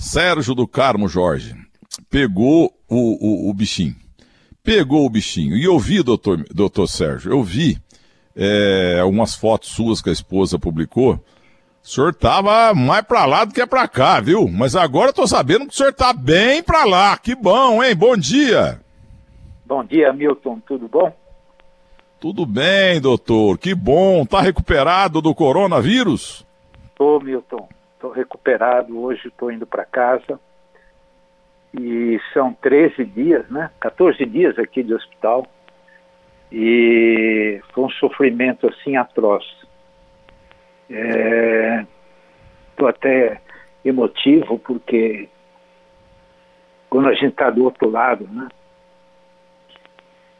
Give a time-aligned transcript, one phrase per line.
[0.00, 1.54] Sérgio do Carmo Jorge
[2.08, 3.94] pegou o, o, o bichinho.
[4.64, 5.54] Pegou o bichinho.
[5.54, 7.76] E eu vi, doutor, doutor Sérgio, eu vi
[8.34, 11.22] é, umas fotos suas que a esposa publicou.
[11.82, 14.48] O senhor tava mais pra lá do que pra cá, viu?
[14.48, 17.18] Mas agora eu tô sabendo que o senhor tá bem pra lá.
[17.18, 17.94] Que bom, hein?
[17.94, 18.80] Bom dia.
[19.66, 20.60] Bom dia, Milton.
[20.66, 21.14] Tudo bom?
[22.18, 23.58] Tudo bem, doutor.
[23.58, 24.24] Que bom.
[24.24, 26.46] Tá recuperado do coronavírus?
[26.96, 27.68] Tô, Milton.
[28.00, 28.98] Tô recuperado.
[28.98, 30.40] Hoje tô indo para casa.
[31.78, 33.70] E são 13 dias, né?
[33.78, 35.46] 14 dias aqui de hospital.
[36.50, 39.44] E foi um sofrimento assim atroz.
[42.70, 43.40] Estou é, até
[43.84, 45.28] emotivo porque
[46.88, 48.48] quando a gente está do outro lado, né?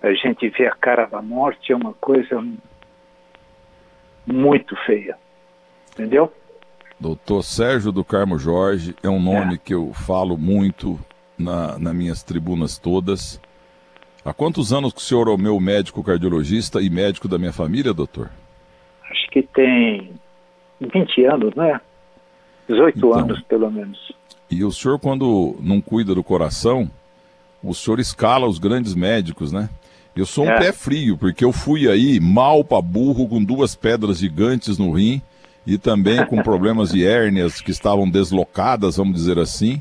[0.03, 2.43] A gente vê a cara da morte é uma coisa
[4.27, 5.17] muito feia,
[5.93, 6.33] entendeu?
[7.01, 9.59] Doutor Sérgio do Carmo Jorge é um nome é.
[9.59, 11.01] que eu falo muito
[11.39, 13.41] na, nas minhas tribunas todas.
[14.23, 17.55] Há quantos anos que o senhor é o meu médico cardiologista e médico da minha
[17.55, 18.31] família, doutor?
[19.11, 20.13] Acho que tem
[20.79, 21.81] 20 anos, né?
[22.69, 24.13] 18 então, anos, pelo menos.
[24.51, 26.91] E o senhor, quando não cuida do coração,
[27.65, 29.71] o senhor escala os grandes médicos, né?
[30.15, 30.59] Eu sou um é.
[30.59, 35.23] pé frio, porque eu fui aí mal para burro, com duas pedras gigantes no rim
[35.67, 39.81] e também com problemas de hérnias que estavam deslocadas, vamos dizer assim.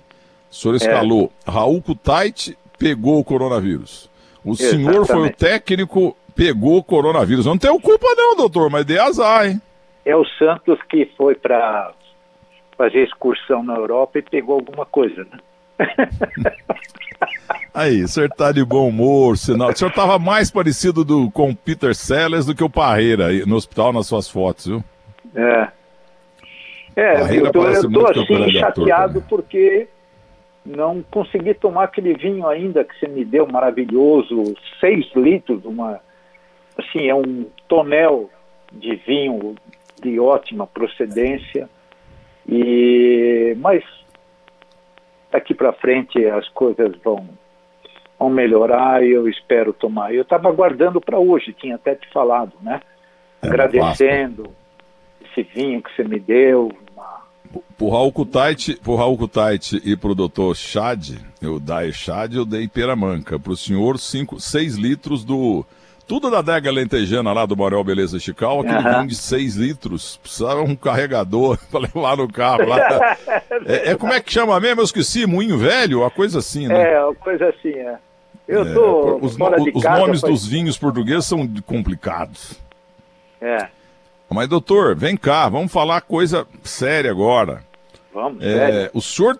[0.51, 0.77] O senhor é.
[0.77, 1.31] escalou.
[1.47, 1.51] É.
[1.51, 4.09] Raul Kutait pegou o coronavírus.
[4.43, 4.91] O Exatamente.
[4.91, 7.45] senhor foi o técnico, pegou o coronavírus.
[7.45, 9.61] Eu não tenho culpa não, doutor, mas dei azar, hein?
[10.05, 11.91] É o Santos que foi para
[12.77, 15.39] fazer excursão na Europa e pegou alguma coisa, né?
[17.73, 19.69] Aí, o senhor tá de bom humor, sinal.
[19.69, 23.45] O senhor tava mais parecido do, com o Peter Sellers do que o Parreira aí,
[23.45, 24.83] no hospital nas suas fotos, viu?
[25.35, 25.67] É.
[26.95, 29.87] É, eu tô, eu tô assim chateado porque
[30.65, 35.99] não consegui tomar aquele vinho ainda que você me deu, maravilhoso, seis litros, uma,
[36.77, 38.29] assim, é um tonel
[38.71, 39.55] de vinho
[40.01, 41.69] de ótima procedência,
[42.47, 43.83] e mas
[45.31, 47.29] daqui para frente as coisas vão,
[48.17, 50.13] vão melhorar e eu espero tomar.
[50.13, 52.81] Eu estava aguardando para hoje, tinha até te falado, né?
[53.41, 54.58] É, Agradecendo
[55.41, 56.71] esse vinho que você me deu,
[57.77, 62.67] Pro Raul Kutait, pro Raul Kutait e pro doutor Chad, eu dei Chad, eu dei
[62.67, 63.39] Peramanca.
[63.39, 65.65] Pro senhor, 6 litros do.
[66.07, 68.93] Tudo da adega lentejana lá do Morel Beleza Chical, aquele uhum.
[68.93, 70.17] vinho de 6 litros.
[70.17, 73.17] Precisava um carregador para levar no carro lá.
[73.65, 74.81] é, é, como é que chama mesmo?
[74.81, 76.01] Eu esqueci, moinho velho?
[76.01, 76.93] Uma coisa assim, né?
[76.93, 77.97] É, uma coisa assim, é.
[78.47, 79.17] Eu é, tô.
[79.21, 82.59] Os, no, os nomes dos vinhos portugueses são complicados.
[83.39, 83.67] É.
[84.29, 87.63] Mas, doutor, vem cá, vamos falar coisa séria agora.
[88.13, 89.39] Vamos, é, O senhor.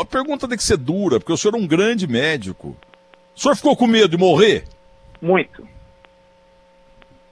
[0.00, 2.76] A pergunta tem que ser dura, porque o senhor é um grande médico.
[3.34, 4.64] O senhor ficou com medo de morrer?
[5.20, 5.66] Muito.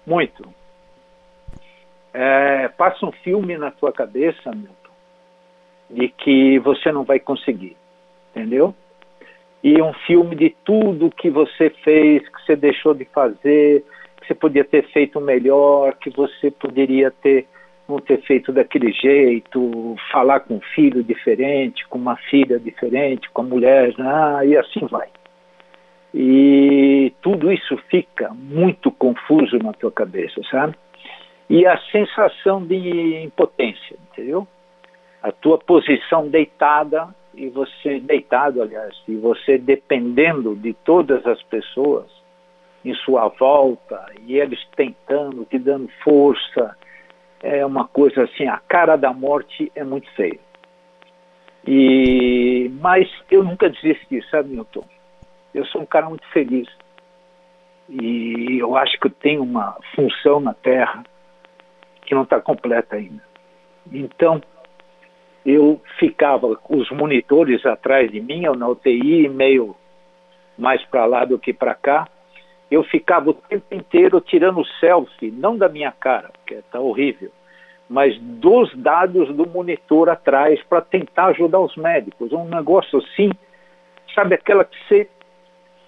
[0.06, 0.48] Muito.
[2.14, 4.72] É, passa um filme na tua cabeça, Milton,
[5.90, 7.76] de que você não vai conseguir.
[8.30, 8.74] Entendeu?
[9.62, 13.84] E um filme de tudo que você fez, que você deixou de fazer,
[14.26, 17.46] que você podia ter feito melhor, que você poderia ter
[17.88, 23.42] não ter feito daquele jeito, falar com um filho diferente, com uma filha diferente, com
[23.42, 25.06] a mulher, ah, e assim vai.
[26.12, 30.74] E tudo isso fica muito confuso na tua cabeça, sabe?
[31.48, 34.48] E a sensação de impotência, entendeu?
[35.22, 42.06] A tua posição deitada e você deitado, aliás, e você dependendo de todas as pessoas
[42.86, 46.76] em sua volta e eles tentando, te dando força.
[47.42, 50.38] É uma coisa assim, a cara da morte é muito feia.
[51.66, 54.84] E, mas eu nunca desisti, sabe, Milton?
[55.52, 56.68] Eu sou um cara muito feliz.
[57.88, 61.02] E eu acho que eu tenho uma função na Terra
[62.02, 63.22] que não está completa ainda.
[63.92, 64.40] Então,
[65.44, 69.74] eu ficava com os monitores atrás de mim, eu na UTI, meio
[70.56, 72.08] mais para lá do que para cá,
[72.70, 77.30] eu ficava o tempo inteiro tirando selfie, não da minha cara, que está horrível,
[77.88, 82.32] mas dos dados do monitor atrás para tentar ajudar os médicos.
[82.32, 83.30] Um negócio assim,
[84.14, 85.08] sabe aquela que você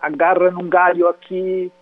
[0.01, 1.73] agarra num galho aqui,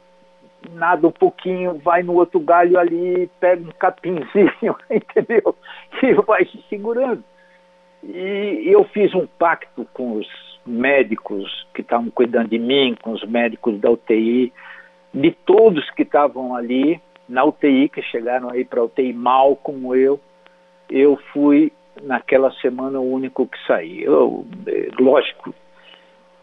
[0.70, 5.54] nada um pouquinho, vai no outro galho ali, pega um capinzinho, entendeu?
[6.02, 7.22] E vai se segurando.
[8.02, 10.26] E eu fiz um pacto com os
[10.64, 14.52] médicos que estavam cuidando de mim, com os médicos da UTI,
[15.16, 20.20] de todos que estavam ali na UTI, que chegaram aí para UTI mal como eu,
[20.90, 21.72] eu fui
[22.02, 24.02] naquela semana o único que saí.
[24.02, 25.54] Eu, é, lógico,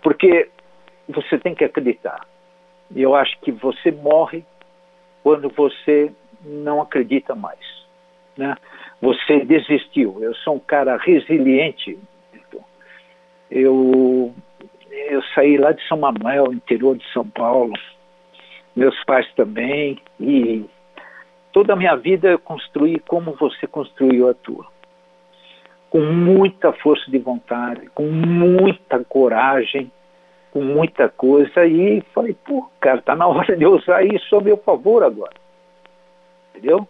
[0.02, 0.50] porque
[1.08, 2.26] você tem que acreditar.
[2.94, 4.44] E eu acho que você morre
[5.22, 6.12] quando você
[6.44, 7.60] não acredita mais.
[8.36, 8.56] Né?
[9.00, 10.18] Você desistiu.
[10.20, 11.98] Eu sou um cara resiliente.
[13.52, 14.34] Eu,
[14.90, 17.74] eu saí lá de São Manuel, interior de São Paulo,
[18.76, 20.66] meus pais também, e
[21.52, 24.66] toda a minha vida eu construí como você construiu a tua.
[25.90, 29.92] Com muita força de vontade, com muita coragem,
[30.52, 34.42] com muita coisa, e falei, pô, cara, tá na hora de eu usar isso a
[34.42, 35.34] meu favor agora.
[36.50, 36.88] Entendeu?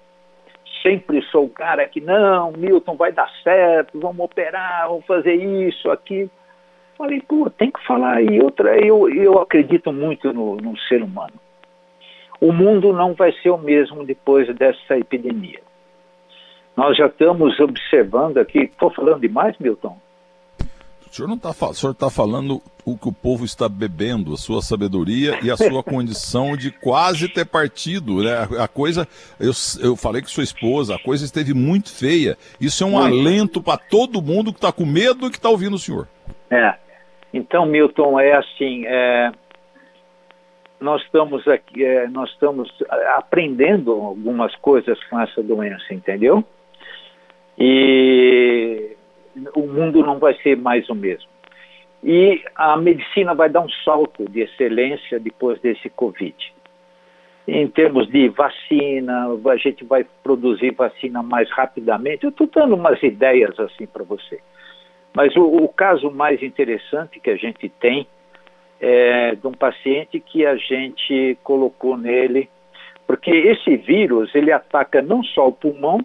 [0.82, 5.90] Sempre sou o cara que, não, Milton, vai dar certo, vamos operar, vamos fazer isso,
[5.90, 6.30] aquilo.
[6.98, 8.22] Falei, pô, tem que falar.
[8.22, 11.34] E outra, eu, eu acredito muito no, no ser humano
[12.44, 15.62] o mundo não vai ser o mesmo depois dessa epidemia.
[16.76, 19.98] Nós já estamos observando aqui, estou falando demais, Milton?
[21.10, 25.50] O senhor está está falando o que o povo está bebendo, a sua sabedoria e
[25.50, 28.46] a sua condição de quase ter partido, né?
[28.60, 29.08] A coisa,
[29.40, 29.52] eu,
[29.82, 32.36] eu falei com sua esposa, a coisa esteve muito feia.
[32.60, 33.06] Isso é um muito.
[33.06, 36.10] alento para todo mundo que está com medo e que está ouvindo o senhor.
[36.52, 36.76] É.
[37.34, 39.32] Então, Milton, é assim, é,
[40.84, 42.70] nós estamos aqui, é, nós estamos
[43.16, 46.44] aprendendo algumas coisas com essa doença, entendeu?
[47.58, 48.92] E
[49.56, 51.30] o mundo não vai ser mais o mesmo.
[52.04, 56.36] E a medicina vai dar um salto de excelência depois desse Covid.
[57.48, 62.26] Em termos de vacina, a gente vai produzir vacina mais rapidamente.
[62.26, 64.40] Eu estou dando umas ideias assim para você.
[65.14, 68.06] Mas o, o caso mais interessante que a gente tem
[68.86, 72.50] é, de um paciente que a gente colocou nele,
[73.08, 76.02] porque esse vírus ele ataca não só o pulmão,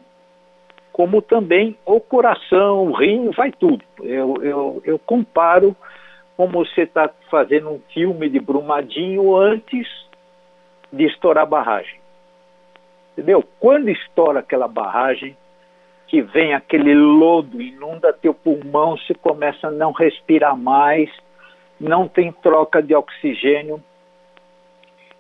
[0.93, 3.85] como também o coração, o rim, vai tudo.
[4.01, 5.75] Eu, eu, eu comparo
[6.37, 9.89] como você está fazendo um filme de Brumadinho antes
[10.93, 11.99] de estourar a barragem.
[13.13, 13.45] Entendeu?
[13.59, 15.37] Quando estoura aquela barragem,
[16.07, 21.11] que vem aquele lodo, inunda teu pulmão, você começa a não respirar mais,
[21.81, 23.83] não tem troca de oxigênio.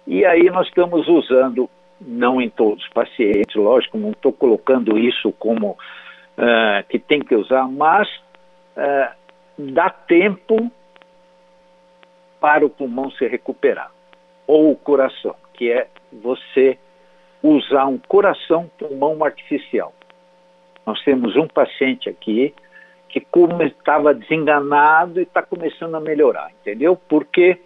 [0.06, 1.68] E aí nós estamos usando,
[2.00, 7.34] não em todos os pacientes, lógico, não estou colocando isso como uh, que tem que
[7.34, 8.08] usar, mas
[8.76, 9.14] uh,
[9.58, 10.70] dá tempo
[12.40, 13.90] para o pulmão se recuperar.
[14.46, 16.78] Ou o coração, que é você
[17.42, 19.92] usar um coração-pulmão artificial.
[20.86, 22.54] Nós temos um paciente aqui
[23.08, 23.24] que
[23.64, 26.96] estava desenganado e está começando a melhorar, entendeu?
[27.08, 27.58] Porque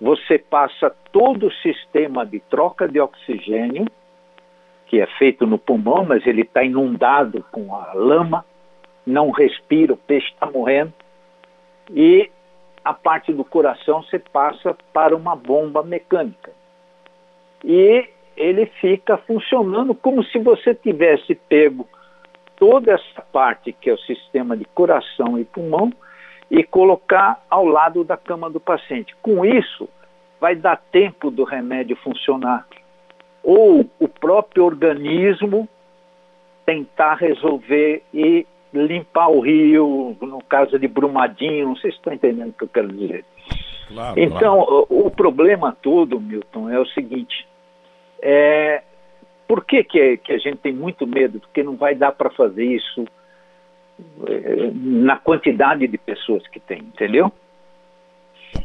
[0.00, 3.86] você passa todo o sistema de troca de oxigênio,
[4.86, 8.44] que é feito no pulmão, mas ele está inundado com a lama,
[9.06, 10.92] não respira, o peixe está morrendo,
[11.90, 12.30] e
[12.82, 16.50] a parte do coração você passa para uma bomba mecânica.
[17.62, 21.86] E ele fica funcionando como se você tivesse pego
[22.60, 25.90] toda essa parte que é o sistema de coração e pulmão
[26.50, 29.16] e colocar ao lado da cama do paciente.
[29.22, 29.88] Com isso,
[30.38, 32.66] vai dar tempo do remédio funcionar.
[33.42, 35.66] Ou o próprio organismo
[36.66, 42.50] tentar resolver e limpar o rio, no caso de Brumadinho, não sei se estão entendendo
[42.50, 43.24] o que eu quero dizer.
[43.88, 44.86] Claro, então, claro.
[44.90, 47.46] O, o, problema todo, Milton, é o seguinte:
[48.22, 48.82] é,
[49.50, 51.40] por que, que, que a gente tem muito medo?
[51.40, 53.04] Porque não vai dar para fazer isso
[54.28, 57.32] eh, na quantidade de pessoas que tem, entendeu?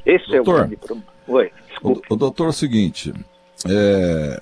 [0.06, 1.08] Esse doutor, é o grande problema.
[1.28, 2.08] Oi, desculpe.
[2.08, 3.12] O, o doutor, é o seguinte,
[3.68, 4.40] é,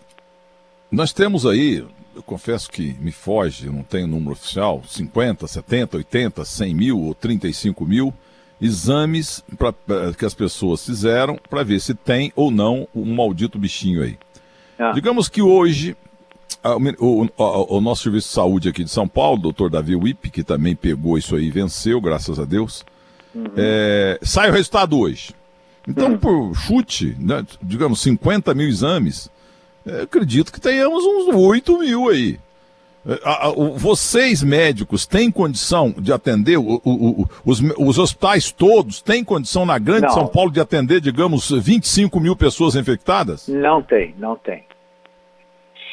[0.92, 1.78] nós temos aí,
[2.14, 7.16] eu confesso que me foge, não tenho número oficial, 50, 70, 80, 100 mil ou
[7.16, 8.14] 35 mil
[8.60, 9.74] exames pra,
[10.12, 14.18] que as pessoas fizeram para ver se tem ou não um maldito bichinho aí.
[14.78, 14.92] Ah.
[14.92, 15.96] Digamos que hoje
[17.00, 20.44] o, o, o, nosso serviço de saúde aqui de São Paulo, doutor Davi Wip, que
[20.44, 22.86] também pegou isso aí e venceu, graças a Deus.
[23.34, 23.46] Uhum.
[23.58, 25.34] É, sai o resultado hoje.
[25.88, 26.18] Então, uhum.
[26.18, 29.30] por chute, né, digamos 50 mil exames,
[29.86, 32.40] é, acredito que tenhamos uns 8 mil aí.
[33.06, 33.20] É,
[33.78, 39.78] vocês médicos têm condição de atender, o, o, os, os, hospitais todos têm condição na
[39.78, 40.14] grande não.
[40.14, 43.50] São Paulo de atender, digamos, 25 mil pessoas infectadas?
[43.50, 44.64] Não tem, não tem.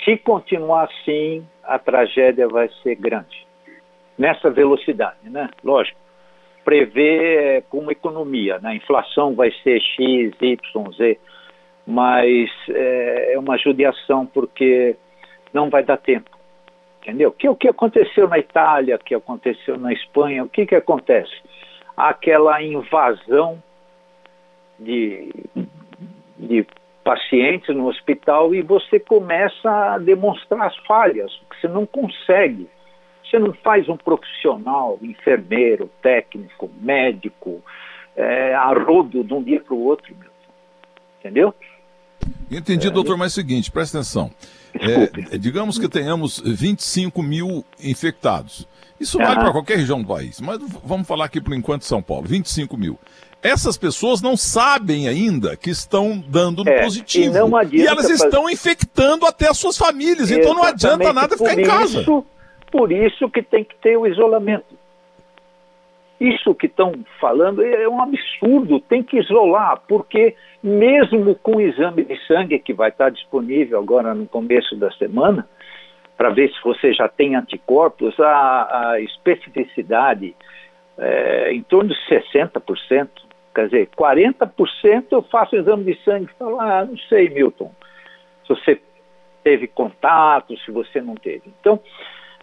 [0.04, 3.47] Se continuar assim, a tragédia vai ser grande.
[4.19, 5.49] Nessa velocidade, né?
[5.62, 5.99] Lógico.
[6.64, 8.71] Prever como economia, né?
[8.71, 11.19] A inflação vai ser X, Y, Z,
[11.87, 14.97] mas é, é uma judiação porque
[15.52, 16.30] não vai dar tempo.
[17.02, 17.33] Entendeu?
[17.33, 21.35] Que o que aconteceu na Itália, o que aconteceu na Espanha, o que que acontece?
[21.97, 23.62] Aquela invasão
[24.78, 25.30] de,
[26.38, 26.66] de
[27.04, 32.69] pacientes no hospital e você começa a demonstrar as falhas, porque você não consegue.
[33.25, 37.62] Você não faz um profissional, enfermeiro, técnico, médico,
[38.16, 40.30] é, a rodo de um dia para o outro, meu.
[41.21, 41.54] entendeu?
[42.50, 44.30] Entendi, é, doutor, mas é o seguinte, presta atenção.
[44.75, 48.66] É, digamos que tenhamos 25 mil infectados.
[48.99, 52.26] Isso vale para qualquer região do país, mas vamos falar aqui por enquanto São Paulo,
[52.26, 52.99] 25 mil.
[53.42, 57.35] Essas pessoas não sabem ainda que estão dando é, positivo.
[57.73, 58.25] E, e elas fazer...
[58.25, 62.00] estão infectando até as suas famílias, Exatamente, então não adianta nada ficar em casa.
[62.00, 62.26] Isso,
[62.70, 64.78] por isso que tem que ter o isolamento.
[66.20, 72.04] Isso que estão falando é um absurdo, tem que isolar, porque mesmo com o exame
[72.04, 75.49] de sangue que vai estar disponível agora no começo da semana,
[76.18, 80.35] para ver se você já tem anticorpos, a, a especificidade
[80.99, 83.09] é em torno de 60%.
[83.54, 87.73] Quer dizer, 40% eu faço exame de sangue e falo, ah, não sei, Milton,
[88.47, 88.80] se você
[89.42, 91.52] teve contato, se você não teve.
[91.61, 91.80] Então,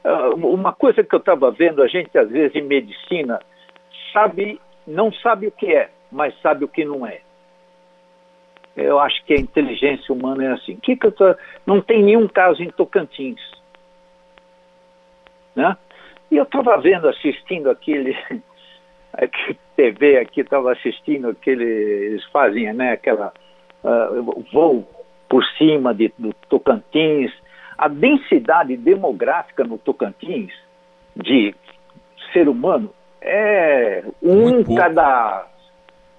[0.03, 3.39] ah, uma coisa que eu estava vendo, a gente às vezes em medicina
[4.11, 7.21] sabe, não sabe o que é, mas sabe o que não é.
[8.75, 10.75] Eu acho que a inteligência humana é assim.
[10.75, 11.35] Que que tô...
[11.65, 13.41] Não tem nenhum caso em Tocantins.
[15.55, 15.75] Né?
[16.29, 18.15] E eu estava vendo, assistindo aquele,
[19.17, 23.33] aquele TV aqui, estava assistindo aquele, eles fazem né, aquela
[23.83, 24.87] uh, voo
[25.27, 27.31] por cima de, do Tocantins.
[27.77, 30.53] A densidade demográfica no Tocantins
[31.15, 31.53] de
[32.31, 35.47] ser humano é um cada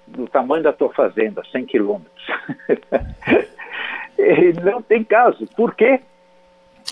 [0.07, 2.27] do tamanho da tua fazenda, 100 quilômetros.
[4.65, 5.47] não tem caso.
[5.55, 6.01] Por quê?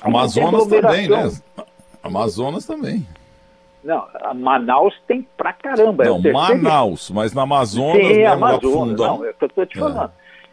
[0.03, 1.31] Amazonas também, né?
[2.03, 3.07] Amazonas também.
[3.87, 6.05] Não, Manaus tem pra caramba.
[6.05, 9.78] Não, Manaus, mas na Amazonas, Sim, mesmo, Amazonas, não, é o que eu estou te
[9.78, 9.81] é.
[9.81, 10.11] falando.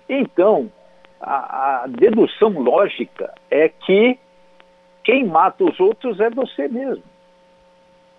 [0.07, 0.19] É.
[0.19, 0.71] Então,
[1.19, 4.19] a, a, dedução lógica é que
[5.03, 7.03] quem mata os outros é você mesmo.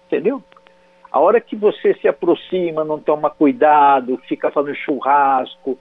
[0.08, 0.42] Entendeu?
[1.12, 5.78] A hora que você se aproxima, não toma cuidado, fica fazendo churrasco,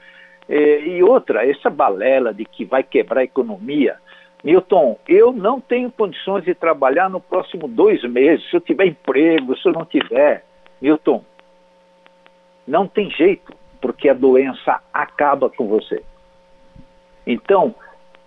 [0.47, 3.97] é, e outra, essa balela de que vai quebrar a economia,
[4.43, 9.57] Milton, eu não tenho condições de trabalhar no próximo dois meses, se eu tiver emprego,
[9.57, 10.43] se eu não tiver.
[10.81, 11.23] Milton,
[12.67, 16.03] não tem jeito, porque a doença acaba com você.
[17.25, 17.73] Então,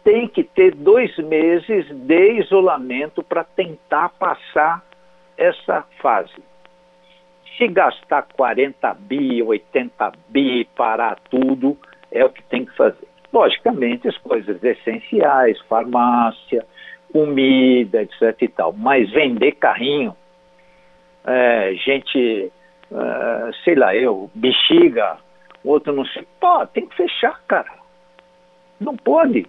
[0.03, 4.83] tem que ter dois meses de isolamento para tentar passar
[5.37, 6.33] essa fase.
[7.59, 11.77] Se gastar 40 bi, 80 bi, parar tudo,
[12.11, 13.09] é o que tem que fazer.
[13.37, 16.65] Logicamente, as coisas essenciais, farmácia,
[17.13, 18.73] comida, etc e tal.
[18.73, 20.17] Mas vender carrinho,
[21.23, 22.51] é, gente,
[22.91, 25.19] é, sei lá, eu, bexiga,
[25.63, 26.27] outro não sei.
[26.41, 27.71] Pô, tem que fechar, cara.
[28.81, 29.47] Não pode.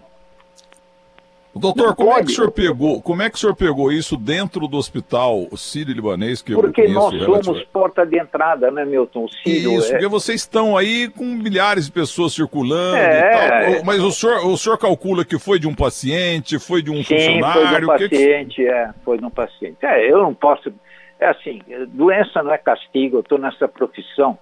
[1.58, 3.02] Doutor, como é que o senhor pegou?
[3.02, 7.10] Como é que o senhor pegou isso dentro do hospital sírio-libanês que porque eu conheço?
[7.10, 9.24] Porque nós somos porta de entrada, né, Milton?
[9.24, 9.90] O Sírio isso, é...
[9.92, 13.18] porque vocês estão aí com milhares de pessoas circulando é...
[13.18, 13.84] e tal.
[13.84, 17.16] Mas o senhor, o senhor calcula que foi de um paciente, foi de um Sim,
[17.16, 17.62] funcionário?
[17.62, 18.68] foi de um paciente, que...
[18.68, 19.76] é, foi de um paciente.
[19.82, 20.72] É, eu não posso...
[21.20, 24.38] É assim, doença não é castigo, eu estou nessa profissão,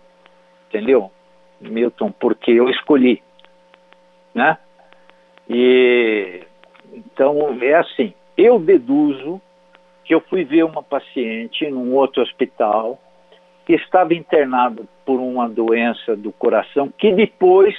[0.69, 1.11] entendeu,
[1.59, 2.13] Milton?
[2.13, 3.23] Porque eu escolhi,
[4.35, 4.59] né?
[5.49, 6.46] E
[6.97, 9.41] então, é assim: eu deduzo
[10.05, 12.99] que eu fui ver uma paciente num outro hospital
[13.67, 17.75] que estava internada por uma doença do coração, que depois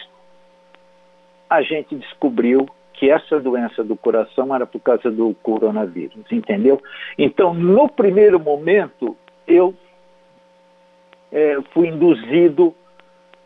[1.49, 6.81] a gente descobriu que essa doença do coração era por causa do coronavírus, entendeu?
[7.17, 9.15] Então, no primeiro momento,
[9.47, 9.73] eu
[11.31, 12.75] é, fui induzido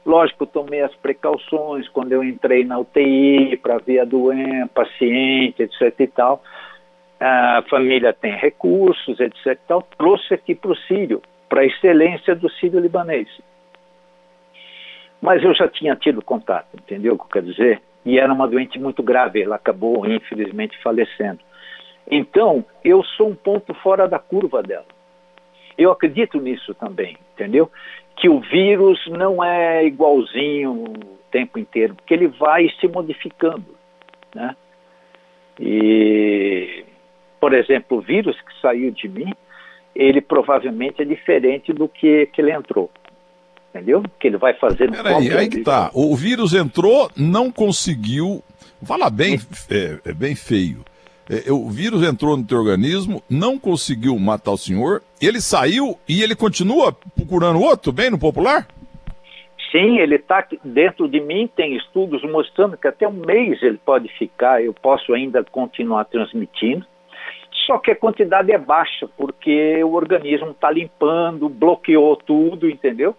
[0.05, 5.99] Lógico, tomei as precauções quando eu entrei na UTI para ver a doença, paciente, etc
[5.99, 6.43] e tal.
[7.19, 9.83] A família tem recursos, etc e tal.
[9.97, 13.27] Trouxe aqui para o Sírio, para a excelência do Sírio libanês.
[15.21, 17.81] Mas eu já tinha tido contato, entendeu o que eu quero dizer?
[18.03, 21.39] E era uma doente muito grave, ela acabou, infelizmente, falecendo.
[22.09, 24.85] Então, eu sou um ponto fora da curva dela.
[25.77, 27.69] Eu acredito nisso também, entendeu?
[28.21, 30.93] Que o vírus não é igualzinho o
[31.31, 33.65] tempo inteiro, porque ele vai se modificando,
[34.33, 34.55] né?
[35.59, 36.85] E,
[37.39, 39.33] por exemplo, o vírus que saiu de mim,
[39.95, 42.91] ele provavelmente é diferente do que, que ele entrou.
[43.73, 44.03] Entendeu?
[44.19, 44.91] Que ele vai fazer.
[44.91, 45.89] Peraí, aí que tá.
[45.93, 48.43] O vírus entrou, não conseguiu.
[48.83, 50.83] Fala bem, é, é bem feio
[51.31, 56.21] É, o vírus entrou no teu organismo, não conseguiu matar o senhor, ele saiu e
[56.21, 58.67] ele continua procurando outro, bem no popular?
[59.71, 64.09] Sim, ele está dentro de mim, tem estudos mostrando que até um mês ele pode
[64.17, 66.85] ficar, eu posso ainda continuar transmitindo,
[67.65, 73.15] só que a quantidade é baixa, porque o organismo está limpando, bloqueou tudo, entendeu?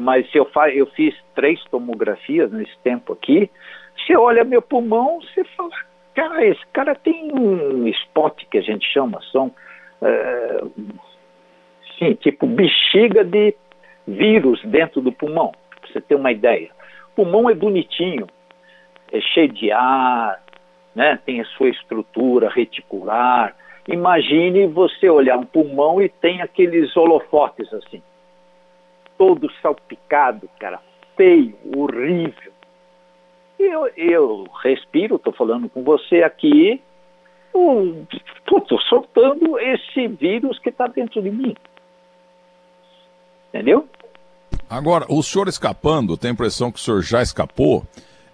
[0.00, 3.50] Mas se eu, fa eu fiz três tomografias nesse tempo aqui,
[3.98, 5.70] você olha meu pulmão, você fala,
[6.18, 9.54] cara, esse cara tem um spot que a gente chama, são,
[10.02, 10.64] é,
[11.96, 13.54] sim, tipo bexiga de
[14.04, 16.70] vírus dentro do pulmão, para você ter uma ideia.
[17.12, 18.26] O pulmão é bonitinho,
[19.12, 20.42] é cheio de ar,
[20.92, 23.54] né, tem a sua estrutura reticular.
[23.86, 28.02] Imagine você olhar um pulmão e tem aqueles holofotes assim,
[29.16, 30.80] todo salpicado, cara,
[31.16, 32.47] feio, horrível.
[33.58, 36.80] Eu, eu respiro, estou falando com você aqui,
[37.46, 41.56] estou soltando esse vírus que está dentro de mim.
[43.48, 43.88] Entendeu?
[44.70, 47.84] Agora, o senhor escapando, tem a impressão que o senhor já escapou.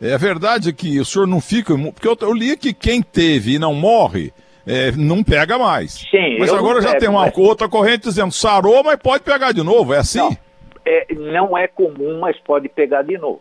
[0.01, 1.75] É verdade que o senhor não fica.
[1.77, 4.33] Porque eu, eu li que quem teve e não morre.
[4.67, 5.93] É, não pega mais.
[5.93, 7.37] Sim, mas agora já pego, tem uma mas...
[7.37, 10.19] outra corrente dizendo sarou, mas pode pegar de novo, é assim?
[10.19, 10.37] Não
[10.85, 13.41] é, não é comum, mas pode pegar de novo.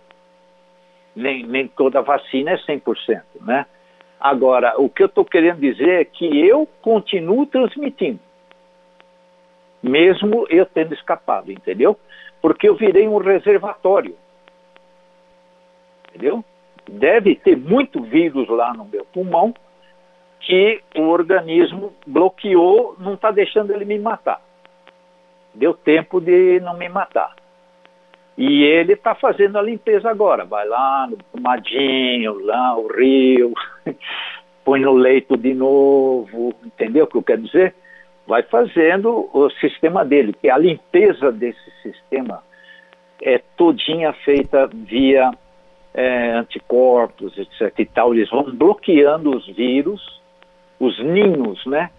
[1.16, 3.66] Nem, nem toda vacina é 100%, né?
[4.20, 8.20] Agora, o que eu estou querendo dizer é que eu continuo transmitindo,
[9.82, 12.00] mesmo eu tendo escapado, entendeu?
[12.42, 14.16] Porque eu virei um reservatório,
[16.10, 16.44] entendeu?
[16.90, 19.54] Deve ter muito vírus lá no meu pulmão
[20.40, 24.42] que o organismo bloqueou, não está deixando ele me matar
[25.54, 27.36] deu tempo de não me matar.
[28.38, 30.44] E ele está fazendo a limpeza agora.
[30.46, 33.54] Vai lá no Madinho, lá o rio,
[34.66, 37.76] põe no leito de novo, entendeu o que eu quero dizer?
[38.26, 42.42] Vai fazendo o sistema dele, que a limpeza desse sistema
[43.22, 45.32] é todinha feita via
[45.94, 47.74] é, anticorpos, etc.
[47.78, 48.14] e tal.
[48.14, 50.22] Eles vão bloqueando os vírus,
[50.80, 51.90] os ninhos, né?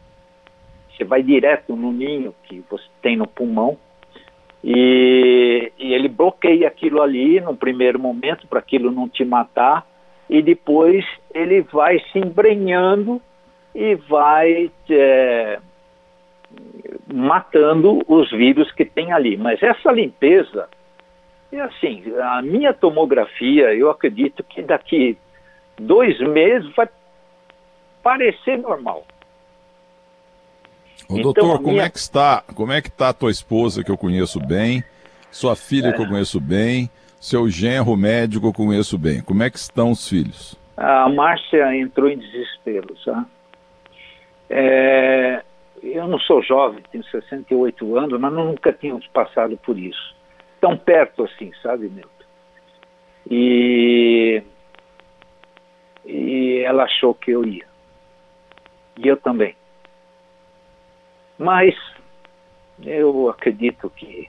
[0.91, 3.79] Você vai direto no ninho que você tem no pulmão
[4.67, 9.87] e, e ele bloqueia aquilo ali no primeiro momento para aquilo não te matar
[10.29, 13.21] e depois ele vai se embrenhando
[13.75, 15.59] e vai é,
[17.13, 19.37] matando os vírus que tem ali.
[19.37, 20.67] Mas essa limpeza,
[21.53, 25.19] é assim, a minha tomografia, eu acredito que daqui
[25.79, 26.89] dois meses vai
[28.03, 29.05] parecer normal.
[31.09, 31.85] Ô, então, doutor, como minha...
[31.85, 32.43] é que está?
[32.55, 34.83] Como é que está a tua esposa que eu conheço bem,
[35.31, 35.93] sua filha é.
[35.93, 39.21] que eu conheço bem, seu genro médico que eu conheço bem?
[39.21, 40.57] Como é que estão os filhos?
[40.77, 43.27] A Márcia entrou em desespero, sabe?
[44.51, 45.43] É,
[45.83, 50.15] eu não sou jovem, tenho 68 anos, mas nunca tínhamos passado por isso.
[50.61, 52.11] Tão perto assim, sabe, Milton?
[53.31, 54.43] E,
[56.05, 57.67] e ela achou que eu ia.
[58.97, 59.55] E eu também.
[61.39, 61.75] Mas
[62.83, 64.29] eu acredito que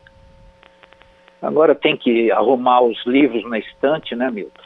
[1.41, 4.63] agora tem que arrumar os livros na estante, né, Milton?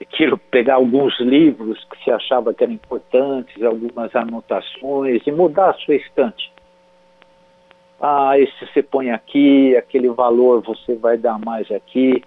[0.00, 5.74] Aquilo, pegar alguns livros que se achava que eram importantes, algumas anotações e mudar a
[5.74, 6.52] sua estante.
[8.00, 12.24] Ah, esse você põe aqui, aquele valor você vai dar mais aqui.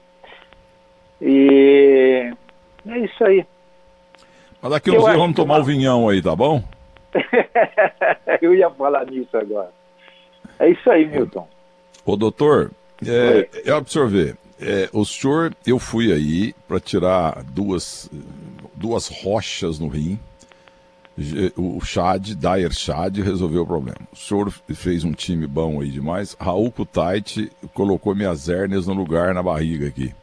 [1.21, 2.33] E
[2.87, 3.45] é isso aí.
[4.61, 6.63] Mas daqui uns dias vamos tomar o vinhão aí, tá bom?
[8.41, 9.71] Eu ia falar nisso agora.
[10.59, 11.47] É isso aí, Milton.
[12.05, 12.71] Ô, doutor,
[13.05, 14.37] é, é absorver.
[14.59, 18.09] É, o senhor, eu fui aí para tirar duas,
[18.73, 20.17] duas rochas no rim.
[21.55, 23.97] O Chad, Dyer Chad, resolveu o problema.
[24.11, 26.35] O senhor fez um time bom aí demais.
[26.39, 30.13] Raul Kutaiti colocou minhas hérnias no lugar na barriga aqui.